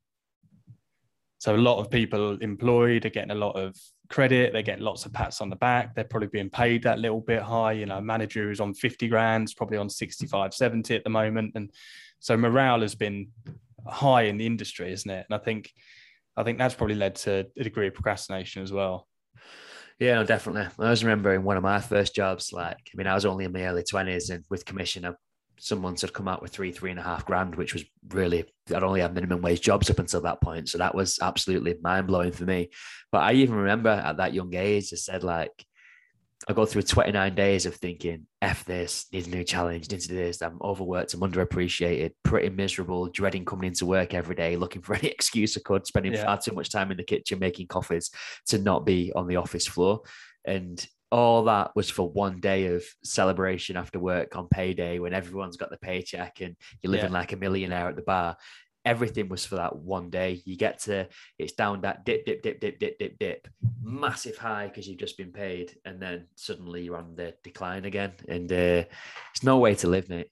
[1.39, 3.75] So a lot of people employed are getting a lot of
[4.09, 4.53] credit.
[4.53, 5.95] They get lots of pats on the back.
[5.95, 7.73] They're probably being paid that little bit high.
[7.73, 11.53] You know, manager who's on 50 grand is probably on 65, 70 at the moment.
[11.55, 11.71] And
[12.19, 13.29] so morale has been
[13.87, 15.25] high in the industry, isn't it?
[15.29, 15.71] And I think
[16.37, 19.07] I think that's probably led to a degree of procrastination as well.
[19.99, 20.67] Yeah, definitely.
[20.77, 23.53] I was remembering one of my first jobs, like, I mean, I was only in
[23.53, 25.13] my early 20s and with commission, I
[25.57, 28.45] some months had come out with three, three and a half grand, which was really,
[28.73, 30.69] I'd only had minimum wage jobs up until that point.
[30.69, 32.69] So that was absolutely mind blowing for me.
[33.11, 35.65] But I even remember at that young age, I said, like,
[36.47, 40.07] I go through 29 days of thinking, F this, need a new challenge, need to
[40.07, 40.41] do this.
[40.41, 45.07] I'm overworked, I'm underappreciated, pretty miserable, dreading coming into work every day, looking for any
[45.09, 46.25] excuse I could, spending yeah.
[46.25, 48.11] far too much time in the kitchen making coffees
[48.47, 50.01] to not be on the office floor.
[50.45, 55.57] And all that was for one day of celebration after work on payday when everyone's
[55.57, 57.19] got the paycheck and you're living yeah.
[57.19, 58.35] like a millionaire at the bar
[58.85, 60.41] everything was for that one day.
[60.45, 63.47] You get to it's down that dip, dip, dip, dip, dip, dip, dip,
[63.81, 68.13] massive high because you've just been paid, and then suddenly you're on the decline again,
[68.29, 68.83] and uh,
[69.33, 70.27] it's no way to live, mate.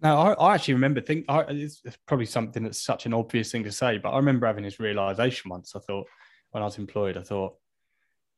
[0.00, 3.64] Now, I, I actually remember think I, it's probably something that's such an obvious thing
[3.64, 5.76] to say, but I remember having this realization once.
[5.76, 6.08] I thought
[6.50, 7.54] when I was employed, I thought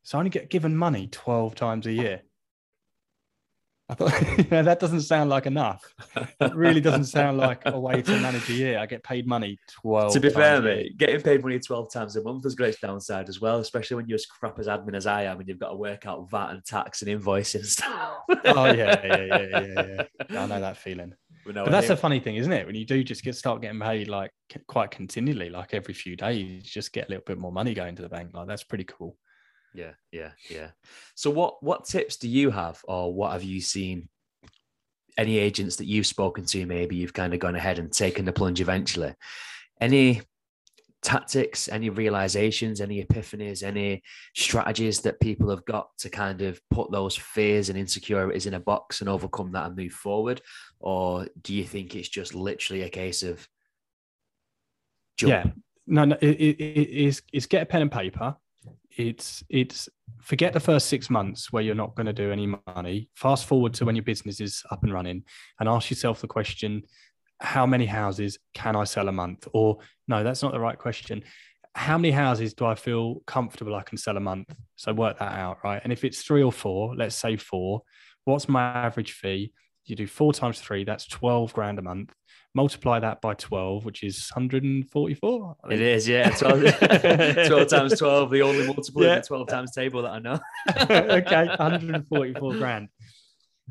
[0.05, 2.23] so I only get given money twelve times a year.
[3.89, 5.95] I thought you know, that doesn't sound like enough.
[6.41, 8.79] It really doesn't sound like a way to manage a year.
[8.79, 12.23] I get paid money 12 To be fair, mate, getting paid money 12 times a
[12.23, 15.25] month has great downside as well, especially when you're as crap as admin as I
[15.25, 18.21] am and you've got to work out VAT and tax and invoicing and stuff.
[18.47, 20.43] oh, yeah, yeah, yeah, yeah, yeah.
[20.43, 21.13] I know that feeling.
[21.45, 22.65] But, no, but that's a funny thing, isn't it?
[22.65, 24.31] When you do just get start getting paid like
[24.67, 27.97] quite continually, like every few days, you just get a little bit more money going
[27.97, 28.31] to the bank.
[28.33, 29.19] Like that's pretty cool.
[29.75, 30.69] Yeah, yeah, yeah.
[31.17, 34.09] So what what tips do you have or what have you seen
[35.19, 38.33] any agents that you've spoken to maybe you've kind of gone ahead and taken the
[38.33, 39.15] plunge eventually.
[39.81, 40.23] Any
[41.03, 44.03] tactics, any realizations, any epiphanies, any
[44.35, 48.61] strategies that people have got to kind of put those fears and insecurities in a
[48.61, 50.41] box and overcome that and move forward?
[50.81, 53.47] Or do you think it's just literally a case of
[55.17, 55.31] jump?
[55.31, 55.45] Yeah,
[55.87, 58.35] no, no, it, it, it's, it's get a pen and paper
[58.97, 59.89] it's it's
[60.21, 63.09] forget the first six months where you're not going to do any money.
[63.15, 65.25] Fast forward to when your business is up and running
[65.61, 66.83] and ask yourself the question
[67.41, 69.47] how many houses can i sell a month?
[69.53, 69.79] Or
[70.09, 71.23] no that's not the right question.
[71.75, 74.55] How many houses do i feel comfortable i can sell a month?
[74.77, 75.81] So work that out right?
[75.83, 77.83] And if it's three or four let's say four
[78.25, 79.53] what's my average fee
[79.87, 82.13] you do four times three that's 12 grand a month
[82.55, 85.57] multiply that by 12, which is 144.
[85.71, 86.31] It is, yeah.
[86.31, 86.61] 12,
[87.47, 89.17] 12 times 12, the only multiple yeah.
[89.17, 90.39] in the 12 times table that I know.
[90.81, 92.89] okay, 144 grand.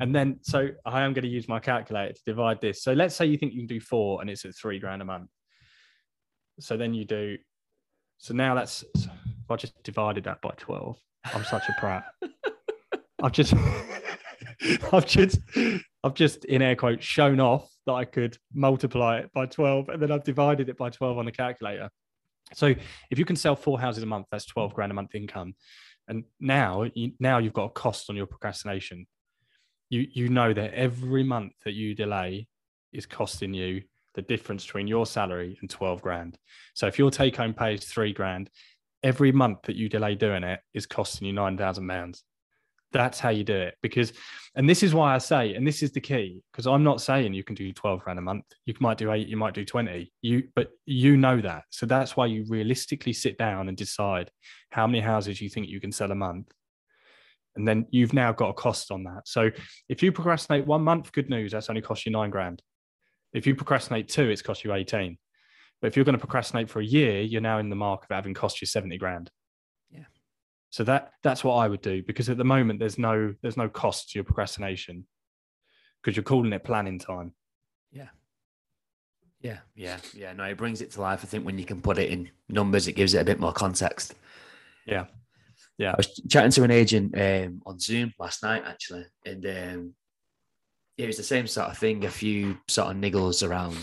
[0.00, 2.82] And then, so I am going to use my calculator to divide this.
[2.82, 5.04] So let's say you think you can do four and it's at three grand a
[5.04, 5.30] month.
[6.60, 7.38] So then you do,
[8.18, 8.84] so now that's,
[9.48, 10.98] I just divided that by 12.
[11.32, 12.04] I'm such a prat.
[13.22, 13.54] I've just,
[14.92, 15.38] I've just,
[16.04, 20.02] I've just in air quotes shown off that I could multiply it by 12 and
[20.02, 21.88] then I've divided it by 12 on the calculator.
[22.52, 22.74] So
[23.10, 25.54] if you can sell four houses a month, that's 12 grand a month income.
[26.06, 29.06] And now, you, now you've got a cost on your procrastination.
[29.88, 32.48] You you know that every month that you delay
[32.92, 33.82] is costing you
[34.14, 36.38] the difference between your salary and 12 grand.
[36.74, 38.50] So if your take home pay is three grand,
[39.02, 42.24] every month that you delay doing it is costing you 9,000 pounds
[42.94, 43.74] that's how you do it.
[43.82, 44.12] Because
[44.54, 47.34] and this is why i say and this is the key because i'm not saying
[47.34, 48.44] you can do 12 grand a month.
[48.64, 51.64] You might do eight you might do 20 you but you know that.
[51.70, 54.30] So that's why you realistically sit down and decide
[54.70, 56.50] how many houses you think you can sell a month.
[57.56, 59.22] And then you've now got a cost on that.
[59.26, 59.50] So
[59.88, 62.62] if you procrastinate one month good news that's only cost you nine grand.
[63.32, 65.18] If you procrastinate two it's cost you 18
[65.82, 68.14] but if you're going to procrastinate for a year you're now in the mark of
[68.14, 69.30] having cost you 70 grand
[70.74, 73.68] so that that's what I would do because at the moment there's no there's no
[73.68, 75.06] cost to your procrastination
[76.02, 77.32] because you're calling it planning time.
[77.92, 78.08] Yeah.
[79.40, 80.32] Yeah, yeah, yeah.
[80.32, 81.20] No, it brings it to life.
[81.22, 83.52] I think when you can put it in numbers, it gives it a bit more
[83.52, 84.16] context.
[84.84, 85.04] Yeah,
[85.78, 85.92] yeah.
[85.92, 89.94] I was chatting to an agent um, on Zoom last night actually, and um,
[90.98, 92.04] it was the same sort of thing.
[92.04, 93.76] A few sort of niggles around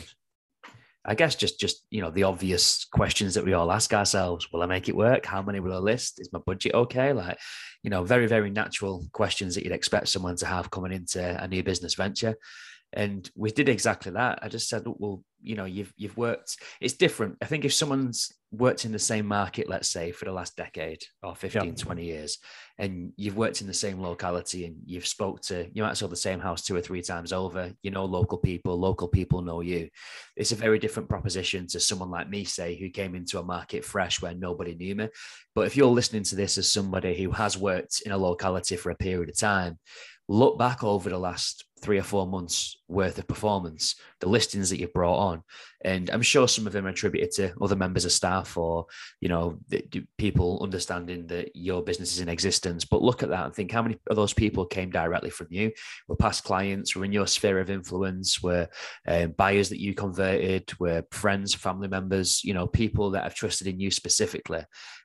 [1.04, 4.62] I guess just just you know the obvious questions that we all ask ourselves: Will
[4.62, 5.26] I make it work?
[5.26, 6.20] How many will I list?
[6.20, 7.12] Is my budget okay?
[7.14, 7.40] Like,
[7.84, 11.48] you know, very very natural questions that you'd expect someone to have coming into a
[11.48, 12.36] new business venture.
[12.94, 14.40] And we did exactly that.
[14.42, 16.58] I just said, well, you know, you've you've worked.
[16.80, 17.38] It's different.
[17.42, 21.02] I think if someone's worked in the same market, let's say for the last decade
[21.24, 21.72] or 15, yeah.
[21.74, 22.38] 20 years,
[22.78, 26.16] and you've worked in the same locality and you've spoke to, you might sell the
[26.16, 29.88] same house two or three times over, you know, local people, local people know you.
[30.36, 33.86] It's a very different proposition to someone like me, say, who came into a market
[33.86, 35.10] fresh where nobody knew me.
[35.56, 38.90] But if you're listening to this as somebody who has worked in a locality for
[38.90, 39.78] a period of time,
[40.32, 44.80] look back over the last three or four months worth of performance, the listings that
[44.80, 45.44] you've brought on.
[45.84, 48.86] And I'm sure some of them are attributed to other members of staff or,
[49.20, 49.60] you know,
[50.18, 52.86] people understanding that your business is in existence.
[52.86, 55.72] But look at that and think how many of those people came directly from you,
[56.08, 58.70] were past clients, were in your sphere of influence, were
[59.08, 63.68] um, buyers that you converted, were friends, family members, you know, people that have trusted
[63.68, 64.64] in you specifically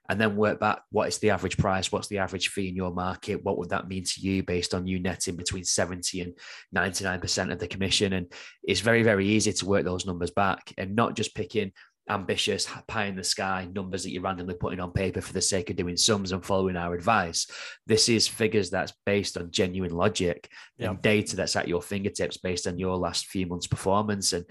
[0.08, 1.90] and then work back what is the average price?
[1.90, 3.42] What's the average fee in your market?
[3.44, 6.34] What would that mean to you based on you netting between 70 and
[6.74, 8.12] 99% of the commission?
[8.12, 11.72] And it's very very easy to work those numbers back and not just picking
[12.08, 15.70] ambitious pie in the sky numbers that you're randomly putting on paper for the sake
[15.70, 17.48] of doing sums and following our advice.
[17.86, 20.90] This is figures that's based on genuine logic yeah.
[20.90, 24.32] and data that's at your fingertips based on your last few months performance.
[24.32, 24.44] And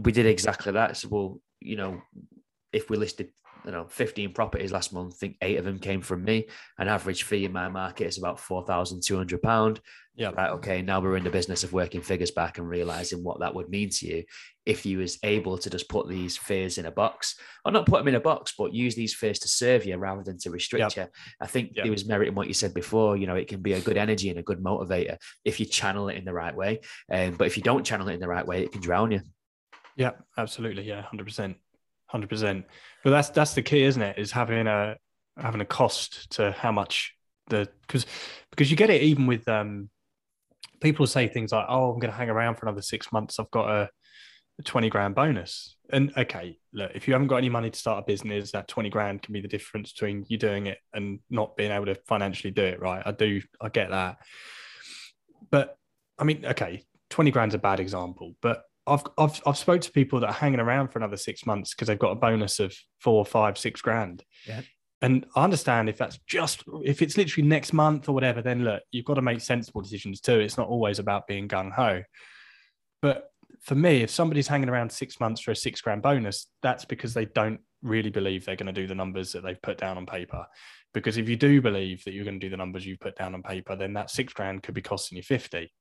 [0.00, 0.96] we did exactly that.
[0.96, 2.00] So well you know
[2.72, 3.30] if we listed
[3.64, 5.14] you know 15 properties last month.
[5.14, 6.46] I think eight of them came from me.
[6.78, 9.80] An average fee in my market is about four thousand two hundred pound.
[10.16, 10.32] Yeah.
[10.36, 10.50] Right.
[10.50, 10.82] Okay.
[10.82, 13.88] Now we're in the business of working figures back and realizing what that would mean
[13.90, 14.24] to you
[14.66, 17.98] if you was able to just put these fears in a box, or not put
[17.98, 20.96] them in a box, but use these fears to serve you rather than to restrict
[20.96, 21.06] yep.
[21.06, 21.12] you.
[21.40, 21.86] I think yep.
[21.86, 23.16] it was merit in what you said before.
[23.16, 26.08] You know, it can be a good energy and a good motivator if you channel
[26.08, 26.80] it in the right way.
[27.10, 29.20] Um, but if you don't channel it in the right way, it can drown you.
[29.96, 30.84] Yeah, absolutely.
[30.84, 31.56] Yeah, hundred percent
[32.10, 32.66] hundred percent.
[33.04, 34.18] But that's that's the key, isn't it?
[34.18, 34.96] Is having a
[35.36, 37.14] having a cost to how much
[37.48, 38.06] the because
[38.50, 39.88] because you get it even with um
[40.80, 43.38] people say things like, "Oh, I'm going to hang around for another six months.
[43.38, 43.90] I've got a,
[44.58, 48.02] a twenty grand bonus." And okay, look, if you haven't got any money to start
[48.02, 51.56] a business, that twenty grand can be the difference between you doing it and not
[51.56, 52.80] being able to financially do it.
[52.80, 53.02] Right?
[53.04, 54.18] I do, I get that.
[55.50, 55.76] But
[56.18, 60.20] I mean, okay, twenty grand's a bad example, but I've I've I've spoke to people
[60.20, 63.24] that are hanging around for another six months because they've got a bonus of four,
[63.24, 64.24] five, six grand.
[64.46, 64.62] Yeah.
[65.02, 68.82] And I understand if that's just if it's literally next month or whatever, then look,
[68.90, 70.40] you've got to make sensible decisions too.
[70.40, 72.02] It's not always about being gung ho.
[73.00, 73.30] But
[73.62, 77.14] for me, if somebody's hanging around six months for a six grand bonus, that's because
[77.14, 80.06] they don't really believe they're going to do the numbers that they've put down on
[80.06, 80.44] paper.
[80.92, 83.34] Because if you do believe that you're going to do the numbers you've put down
[83.34, 85.72] on paper, then that six grand could be costing you 50.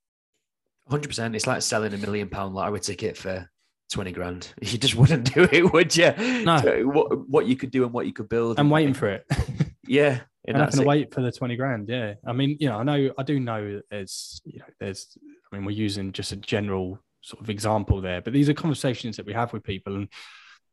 [0.90, 1.36] Hundred percent.
[1.36, 3.50] It's like selling a million pound lottery ticket for
[3.92, 4.54] twenty grand.
[4.62, 6.14] You just wouldn't do it, would you?
[6.44, 6.60] No.
[6.86, 8.60] What what you could do and what you could build.
[8.60, 9.26] I'm waiting for it.
[9.88, 10.22] yeah.
[10.48, 11.90] And I'm going to wait for the 20 grand.
[11.90, 12.16] Yeah.
[12.26, 15.16] I mean, you know, I know, I do know there's, you know, there's,
[15.52, 19.18] I mean, we're using just a general sort of example there, but these are conversations
[19.18, 19.96] that we have with people.
[19.96, 20.08] And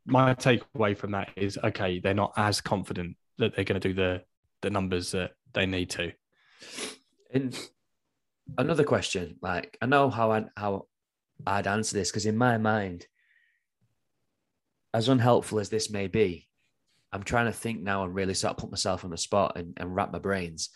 [0.07, 3.95] my takeaway from that is, okay, they're not as confident that they're going to do
[3.95, 4.23] the,
[4.63, 6.13] the numbers that they need to.
[7.35, 7.59] And
[8.59, 9.37] another question.
[9.43, 10.87] Like I know how I how
[11.47, 13.07] I'd answer this because in my mind,
[14.95, 16.49] as unhelpful as this may be,
[17.13, 19.75] I'm trying to think now and really sort of put myself on the spot and,
[19.77, 20.71] and wrap my brains.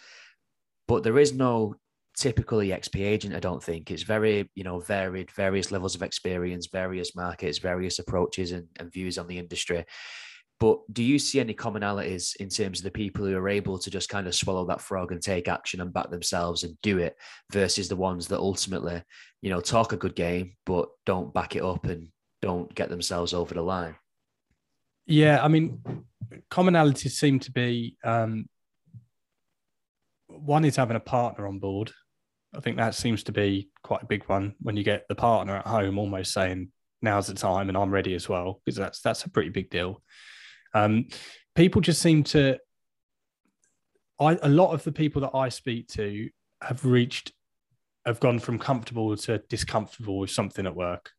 [0.87, 1.77] But there is no
[2.17, 3.91] typical EXP agent, I don't think.
[3.91, 8.93] It's very, you know, varied, various levels of experience, various markets, various approaches and, and
[8.93, 9.85] views on the industry.
[10.61, 13.91] But do you see any commonalities in terms of the people who are able to
[13.91, 17.17] just kind of swallow that frog and take action and back themselves and do it
[17.51, 19.03] versus the ones that ultimately,
[19.41, 22.09] you know, talk a good game, but don't back it up and
[22.43, 23.97] don't get themselves over the line?
[25.07, 25.81] Yeah, I mean,
[26.51, 28.47] commonalities seem to be um,
[30.29, 31.91] one is having a partner on board.
[32.55, 35.57] I think that seems to be quite a big one when you get the partner
[35.57, 36.71] at home almost saying,
[37.01, 40.03] now's the time and I'm ready as well, because that's that's a pretty big deal.
[40.75, 41.07] Um,
[41.55, 42.59] people just seem to.
[44.21, 46.29] I a lot of the people that I speak to
[46.63, 47.33] have reached,
[48.05, 51.11] have gone from comfortable to discomfortable with something at work.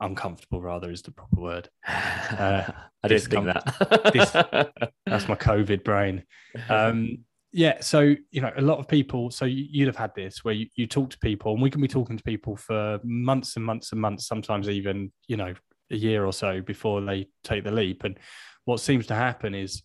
[0.00, 1.68] Uncomfortable, rather, is the proper word.
[2.24, 2.64] Uh,
[3.02, 4.12] I didn't think that.
[4.12, 4.32] this,
[5.06, 6.24] that's my COVID brain.
[6.70, 7.18] Um,
[7.52, 9.30] yeah, so you know, a lot of people.
[9.30, 11.86] So you'd have had this where you, you talk to people, and we can be
[11.86, 15.54] talking to people for months and months and months, sometimes even you know
[15.94, 18.04] a year or so before they take the leap.
[18.04, 18.18] And
[18.64, 19.82] what seems to happen is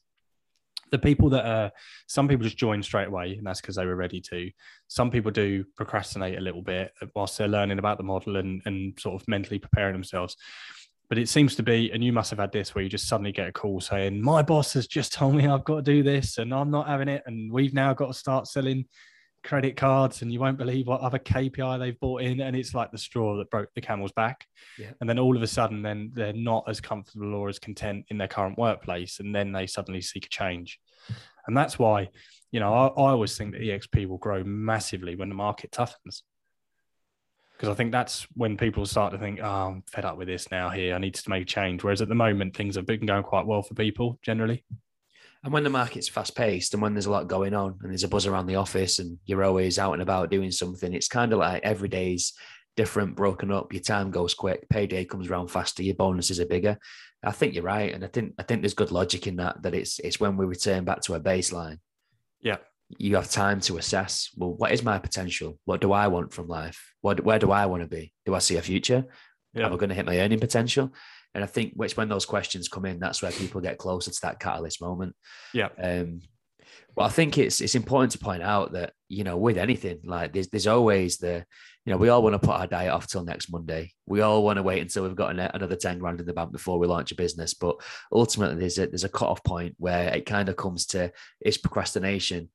[0.92, 1.72] the people that are
[2.08, 4.50] some people just join straight away and that's because they were ready to
[4.88, 9.00] some people do procrastinate a little bit whilst they're learning about the model and, and
[9.00, 10.36] sort of mentally preparing themselves
[11.08, 13.32] but it seems to be and you must have had this where you just suddenly
[13.32, 16.38] get a call saying my boss has just told me i've got to do this
[16.38, 18.86] and i'm not having it and we've now got to start selling
[19.44, 22.42] credit cards and you won't believe what other KPI they've bought in.
[22.42, 24.46] And it's like the straw that broke the camel's back.
[24.78, 24.92] Yeah.
[25.00, 28.18] And then all of a sudden, then they're not as comfortable or as content in
[28.18, 29.20] their current workplace.
[29.20, 30.80] And then they suddenly seek a change.
[31.48, 32.10] And that's why,
[32.52, 36.22] you know, I, I always think that EXP will grow massively when the market toughens.
[37.56, 40.50] Because I think that's when people start to think, oh, I'm fed up with this
[40.50, 40.96] now here.
[40.96, 41.84] I need to make a change.
[41.84, 44.64] Whereas at the moment, things have been going quite well for people generally.
[45.44, 48.04] And when the market's fast paced and when there's a lot going on and there's
[48.04, 51.32] a buzz around the office and you're always out and about doing something, it's kind
[51.32, 52.34] of like every day's
[52.76, 53.72] different, broken up.
[53.72, 56.78] Your time goes quick, payday comes around faster, your bonuses are bigger.
[57.24, 59.62] I think you're right, and I think I think there's good logic in that.
[59.64, 61.80] That it's it's when we return back to a baseline.
[62.42, 62.58] Yeah,
[62.98, 64.30] you have time to assess.
[64.38, 65.60] Well, what is my potential?
[65.66, 66.94] What do I want from life?
[67.02, 68.14] What where do I want to be?
[68.26, 69.06] Do I see a future?
[69.54, 69.66] Yeah.
[69.66, 70.94] Am I going to hit my earning potential?
[71.36, 74.22] And I think which when those questions come in, that's where people get closer to
[74.24, 75.16] that catalyst moment.
[75.54, 75.70] Yeah.
[75.82, 76.22] Um,
[76.96, 80.34] but I think it's it's important to point out that you know with anything like
[80.34, 81.46] there's there's always the
[81.86, 83.92] you know we all want to put our diet off till next Monday.
[84.06, 86.80] We all want to wait until we've got another ten grand in the bank before
[86.80, 87.54] we launch a business.
[87.54, 87.78] But
[88.12, 91.12] ultimately, there's a there's a cut off point where it kind of comes to
[91.42, 92.50] is procrastination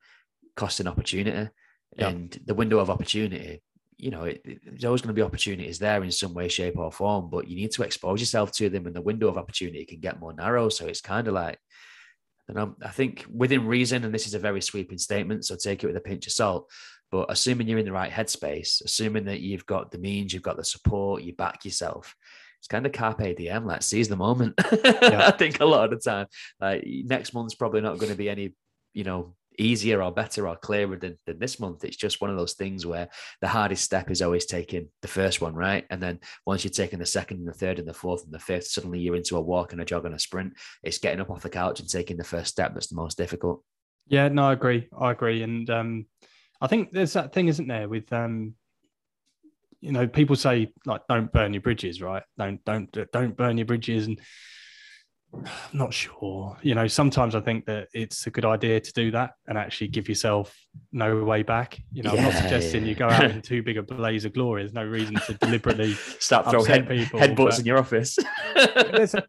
[0.56, 1.50] costing opportunity,
[1.96, 2.08] yeah.
[2.08, 3.62] and the window of opportunity
[3.96, 6.78] you know, it, it, there's always going to be opportunities there in some way, shape,
[6.78, 9.84] or form, but you need to expose yourself to them, and the window of opportunity
[9.84, 10.68] can get more narrow.
[10.68, 11.58] So it's kind of like,
[12.48, 15.82] and I'm, I think within reason, and this is a very sweeping statement, so take
[15.82, 16.70] it with a pinch of salt.
[17.10, 20.56] But assuming you're in the right headspace, assuming that you've got the means, you've got
[20.56, 22.14] the support, you back yourself,
[22.64, 24.54] it's kind of carpe diem, like seize the moment.
[24.84, 25.26] Yeah.
[25.26, 26.26] I think a lot of the time,
[26.60, 28.54] like next month's probably not going to be any,
[28.94, 31.84] you know, easier or better or clearer than, than this month.
[31.84, 33.08] It's just one of those things where
[33.40, 35.84] the hardest step is always taking the first one, right?
[35.90, 38.38] And then once you're taking the second and the third and the fourth and the
[38.38, 40.54] fifth, suddenly you're into a walk and a jog and a sprint.
[40.82, 43.62] It's getting up off the couch and taking the first step that's the most difficult.
[44.06, 44.88] Yeah, no, I agree.
[44.98, 45.42] I agree.
[45.42, 46.06] And um,
[46.60, 48.54] I think there's that thing, isn't there, with um,
[49.80, 52.22] you know, people say like don't burn your bridges, right?
[52.38, 54.18] Don't don't don't burn your bridges and
[55.44, 56.56] I'm not sure.
[56.62, 59.88] You know, sometimes I think that it's a good idea to do that and actually
[59.88, 60.56] give yourself
[60.92, 61.78] no way back.
[61.92, 62.88] You know, yeah, I'm not suggesting yeah.
[62.88, 64.62] you go out in too big a blaze of glory.
[64.62, 68.18] There's no reason to deliberately start throwing head, people, headbutts in your office.
[68.56, 69.22] a,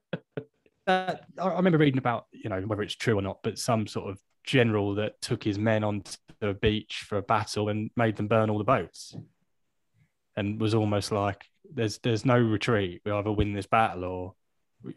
[0.87, 4.09] uh, I remember reading about, you know, whether it's true or not, but some sort
[4.09, 8.27] of general that took his men onto the beach for a battle and made them
[8.27, 9.15] burn all the boats,
[10.35, 11.43] and was almost like,
[11.73, 13.01] "There's there's no retreat.
[13.05, 14.33] We either win this battle or."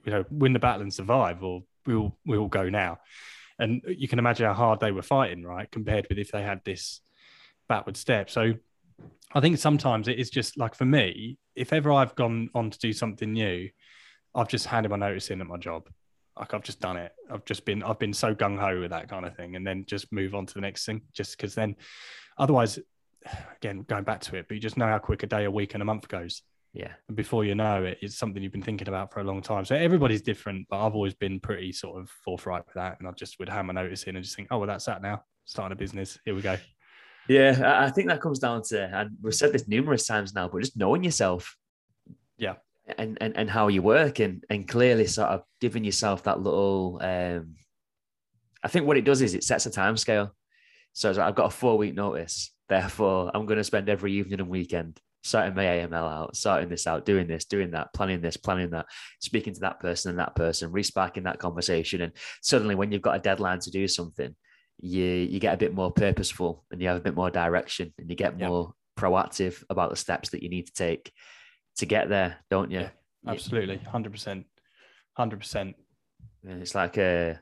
[0.04, 2.98] You know win the battle and survive, or we'll we'll go now.
[3.58, 5.70] And you can imagine how hard they were fighting, right?
[5.70, 7.00] Compared with if they had this
[7.68, 8.30] backward step.
[8.30, 8.54] So
[9.34, 12.78] I think sometimes it is just like for me, if ever I've gone on to
[12.78, 13.68] do something new,
[14.34, 15.88] I've just handed my notice in at my job.
[16.38, 17.12] Like I've just done it.
[17.30, 19.84] I've just been I've been so gung ho with that kind of thing, and then
[19.86, 21.02] just move on to the next thing.
[21.12, 21.74] Just because then,
[22.38, 22.78] otherwise,
[23.56, 25.74] again going back to it, but you just know how quick a day, a week,
[25.74, 26.42] and a month goes.
[26.72, 26.92] Yeah.
[27.08, 29.64] And before you know it, it's something you've been thinking about for a long time.
[29.64, 32.98] So everybody's different, but I've always been pretty sort of forthright with that.
[32.98, 35.22] And I just would my notice in and just think, oh, well, that's that now.
[35.44, 36.18] Starting a business.
[36.24, 36.56] Here we go.
[37.28, 40.60] Yeah, I think that comes down to, and we've said this numerous times now, but
[40.60, 41.56] just knowing yourself.
[42.38, 42.54] Yeah.
[42.96, 46.98] And, and, and how you work and, and clearly sort of giving yourself that little,
[47.02, 47.56] um,
[48.62, 50.34] I think what it does is it sets a time scale.
[50.94, 52.50] So like, I've got a four week notice.
[52.68, 56.86] Therefore, I'm going to spend every evening and weekend sorting my AML out, sorting this
[56.86, 58.86] out, doing this, doing that, planning this, planning that,
[59.20, 62.00] speaking to that person and that person, resparking that conversation.
[62.00, 62.12] And
[62.42, 64.34] suddenly, when you've got a deadline to do something,
[64.80, 68.08] you you get a bit more purposeful and you have a bit more direction and
[68.08, 71.12] you get more proactive about the steps that you need to take
[71.76, 72.80] to get there, don't you?
[72.80, 72.90] Yeah,
[73.26, 74.46] absolutely, hundred percent,
[75.14, 75.76] hundred percent.
[76.44, 77.40] It's like a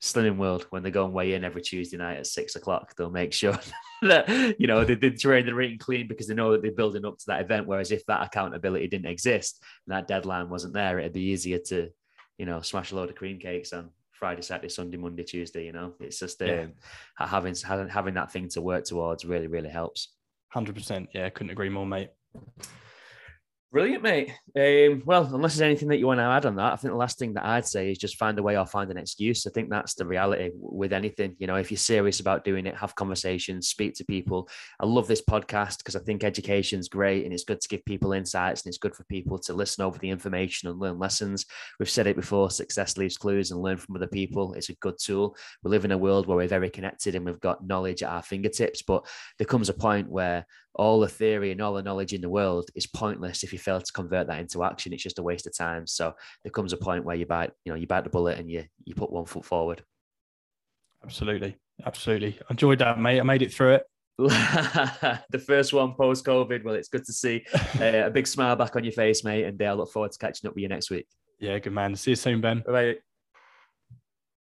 [0.00, 2.94] Slimming World when they go and weigh in every Tuesday night at six o'clock.
[2.96, 3.58] They'll make sure
[4.02, 4.28] that
[4.58, 7.18] you know they did train the ring clean because they know that they're building up
[7.18, 7.66] to that event.
[7.66, 11.90] Whereas if that accountability didn't exist and that deadline wasn't there, it'd be easier to
[12.38, 15.66] you know smash a load of cream cakes on Friday, Saturday, Sunday, Monday, Tuesday.
[15.66, 16.68] You know, it's just um, yeah.
[17.18, 20.14] having having that thing to work towards really really helps.
[20.48, 21.10] Hundred percent.
[21.14, 22.10] Yeah, couldn't agree more, mate.
[23.72, 24.32] Brilliant, mate.
[24.56, 26.98] Um, well, unless there's anything that you want to add on that, I think the
[26.98, 29.46] last thing that I'd say is just find a way or find an excuse.
[29.46, 31.36] I think that's the reality with anything.
[31.38, 34.48] You know, if you're serious about doing it, have conversations, speak to people.
[34.80, 38.12] I love this podcast because I think education's great and it's good to give people
[38.12, 41.46] insights and it's good for people to listen over the information and learn lessons.
[41.78, 44.52] We've said it before success leaves clues and learn from other people.
[44.54, 45.36] It's a good tool.
[45.62, 48.22] We live in a world where we're very connected and we've got knowledge at our
[48.22, 49.06] fingertips, but
[49.38, 50.44] there comes a point where
[50.74, 53.80] all the theory and all the knowledge in the world is pointless if you fail
[53.80, 54.92] to convert that into action.
[54.92, 55.86] It's just a waste of time.
[55.86, 56.14] So
[56.44, 58.64] there comes a point where you bite, you know, you bite the bullet and you
[58.84, 59.82] you put one foot forward.
[61.02, 62.38] Absolutely, absolutely.
[62.50, 63.20] Enjoyed that, mate.
[63.20, 63.82] I made it through it.
[64.18, 66.62] the first one post COVID.
[66.62, 67.44] Well, it's good to see
[67.80, 69.44] uh, a big smile back on your face, mate.
[69.44, 71.06] And I look forward to catching up with you next week.
[71.38, 71.96] Yeah, good man.
[71.96, 72.62] See you soon, Ben.
[72.66, 72.96] Bye.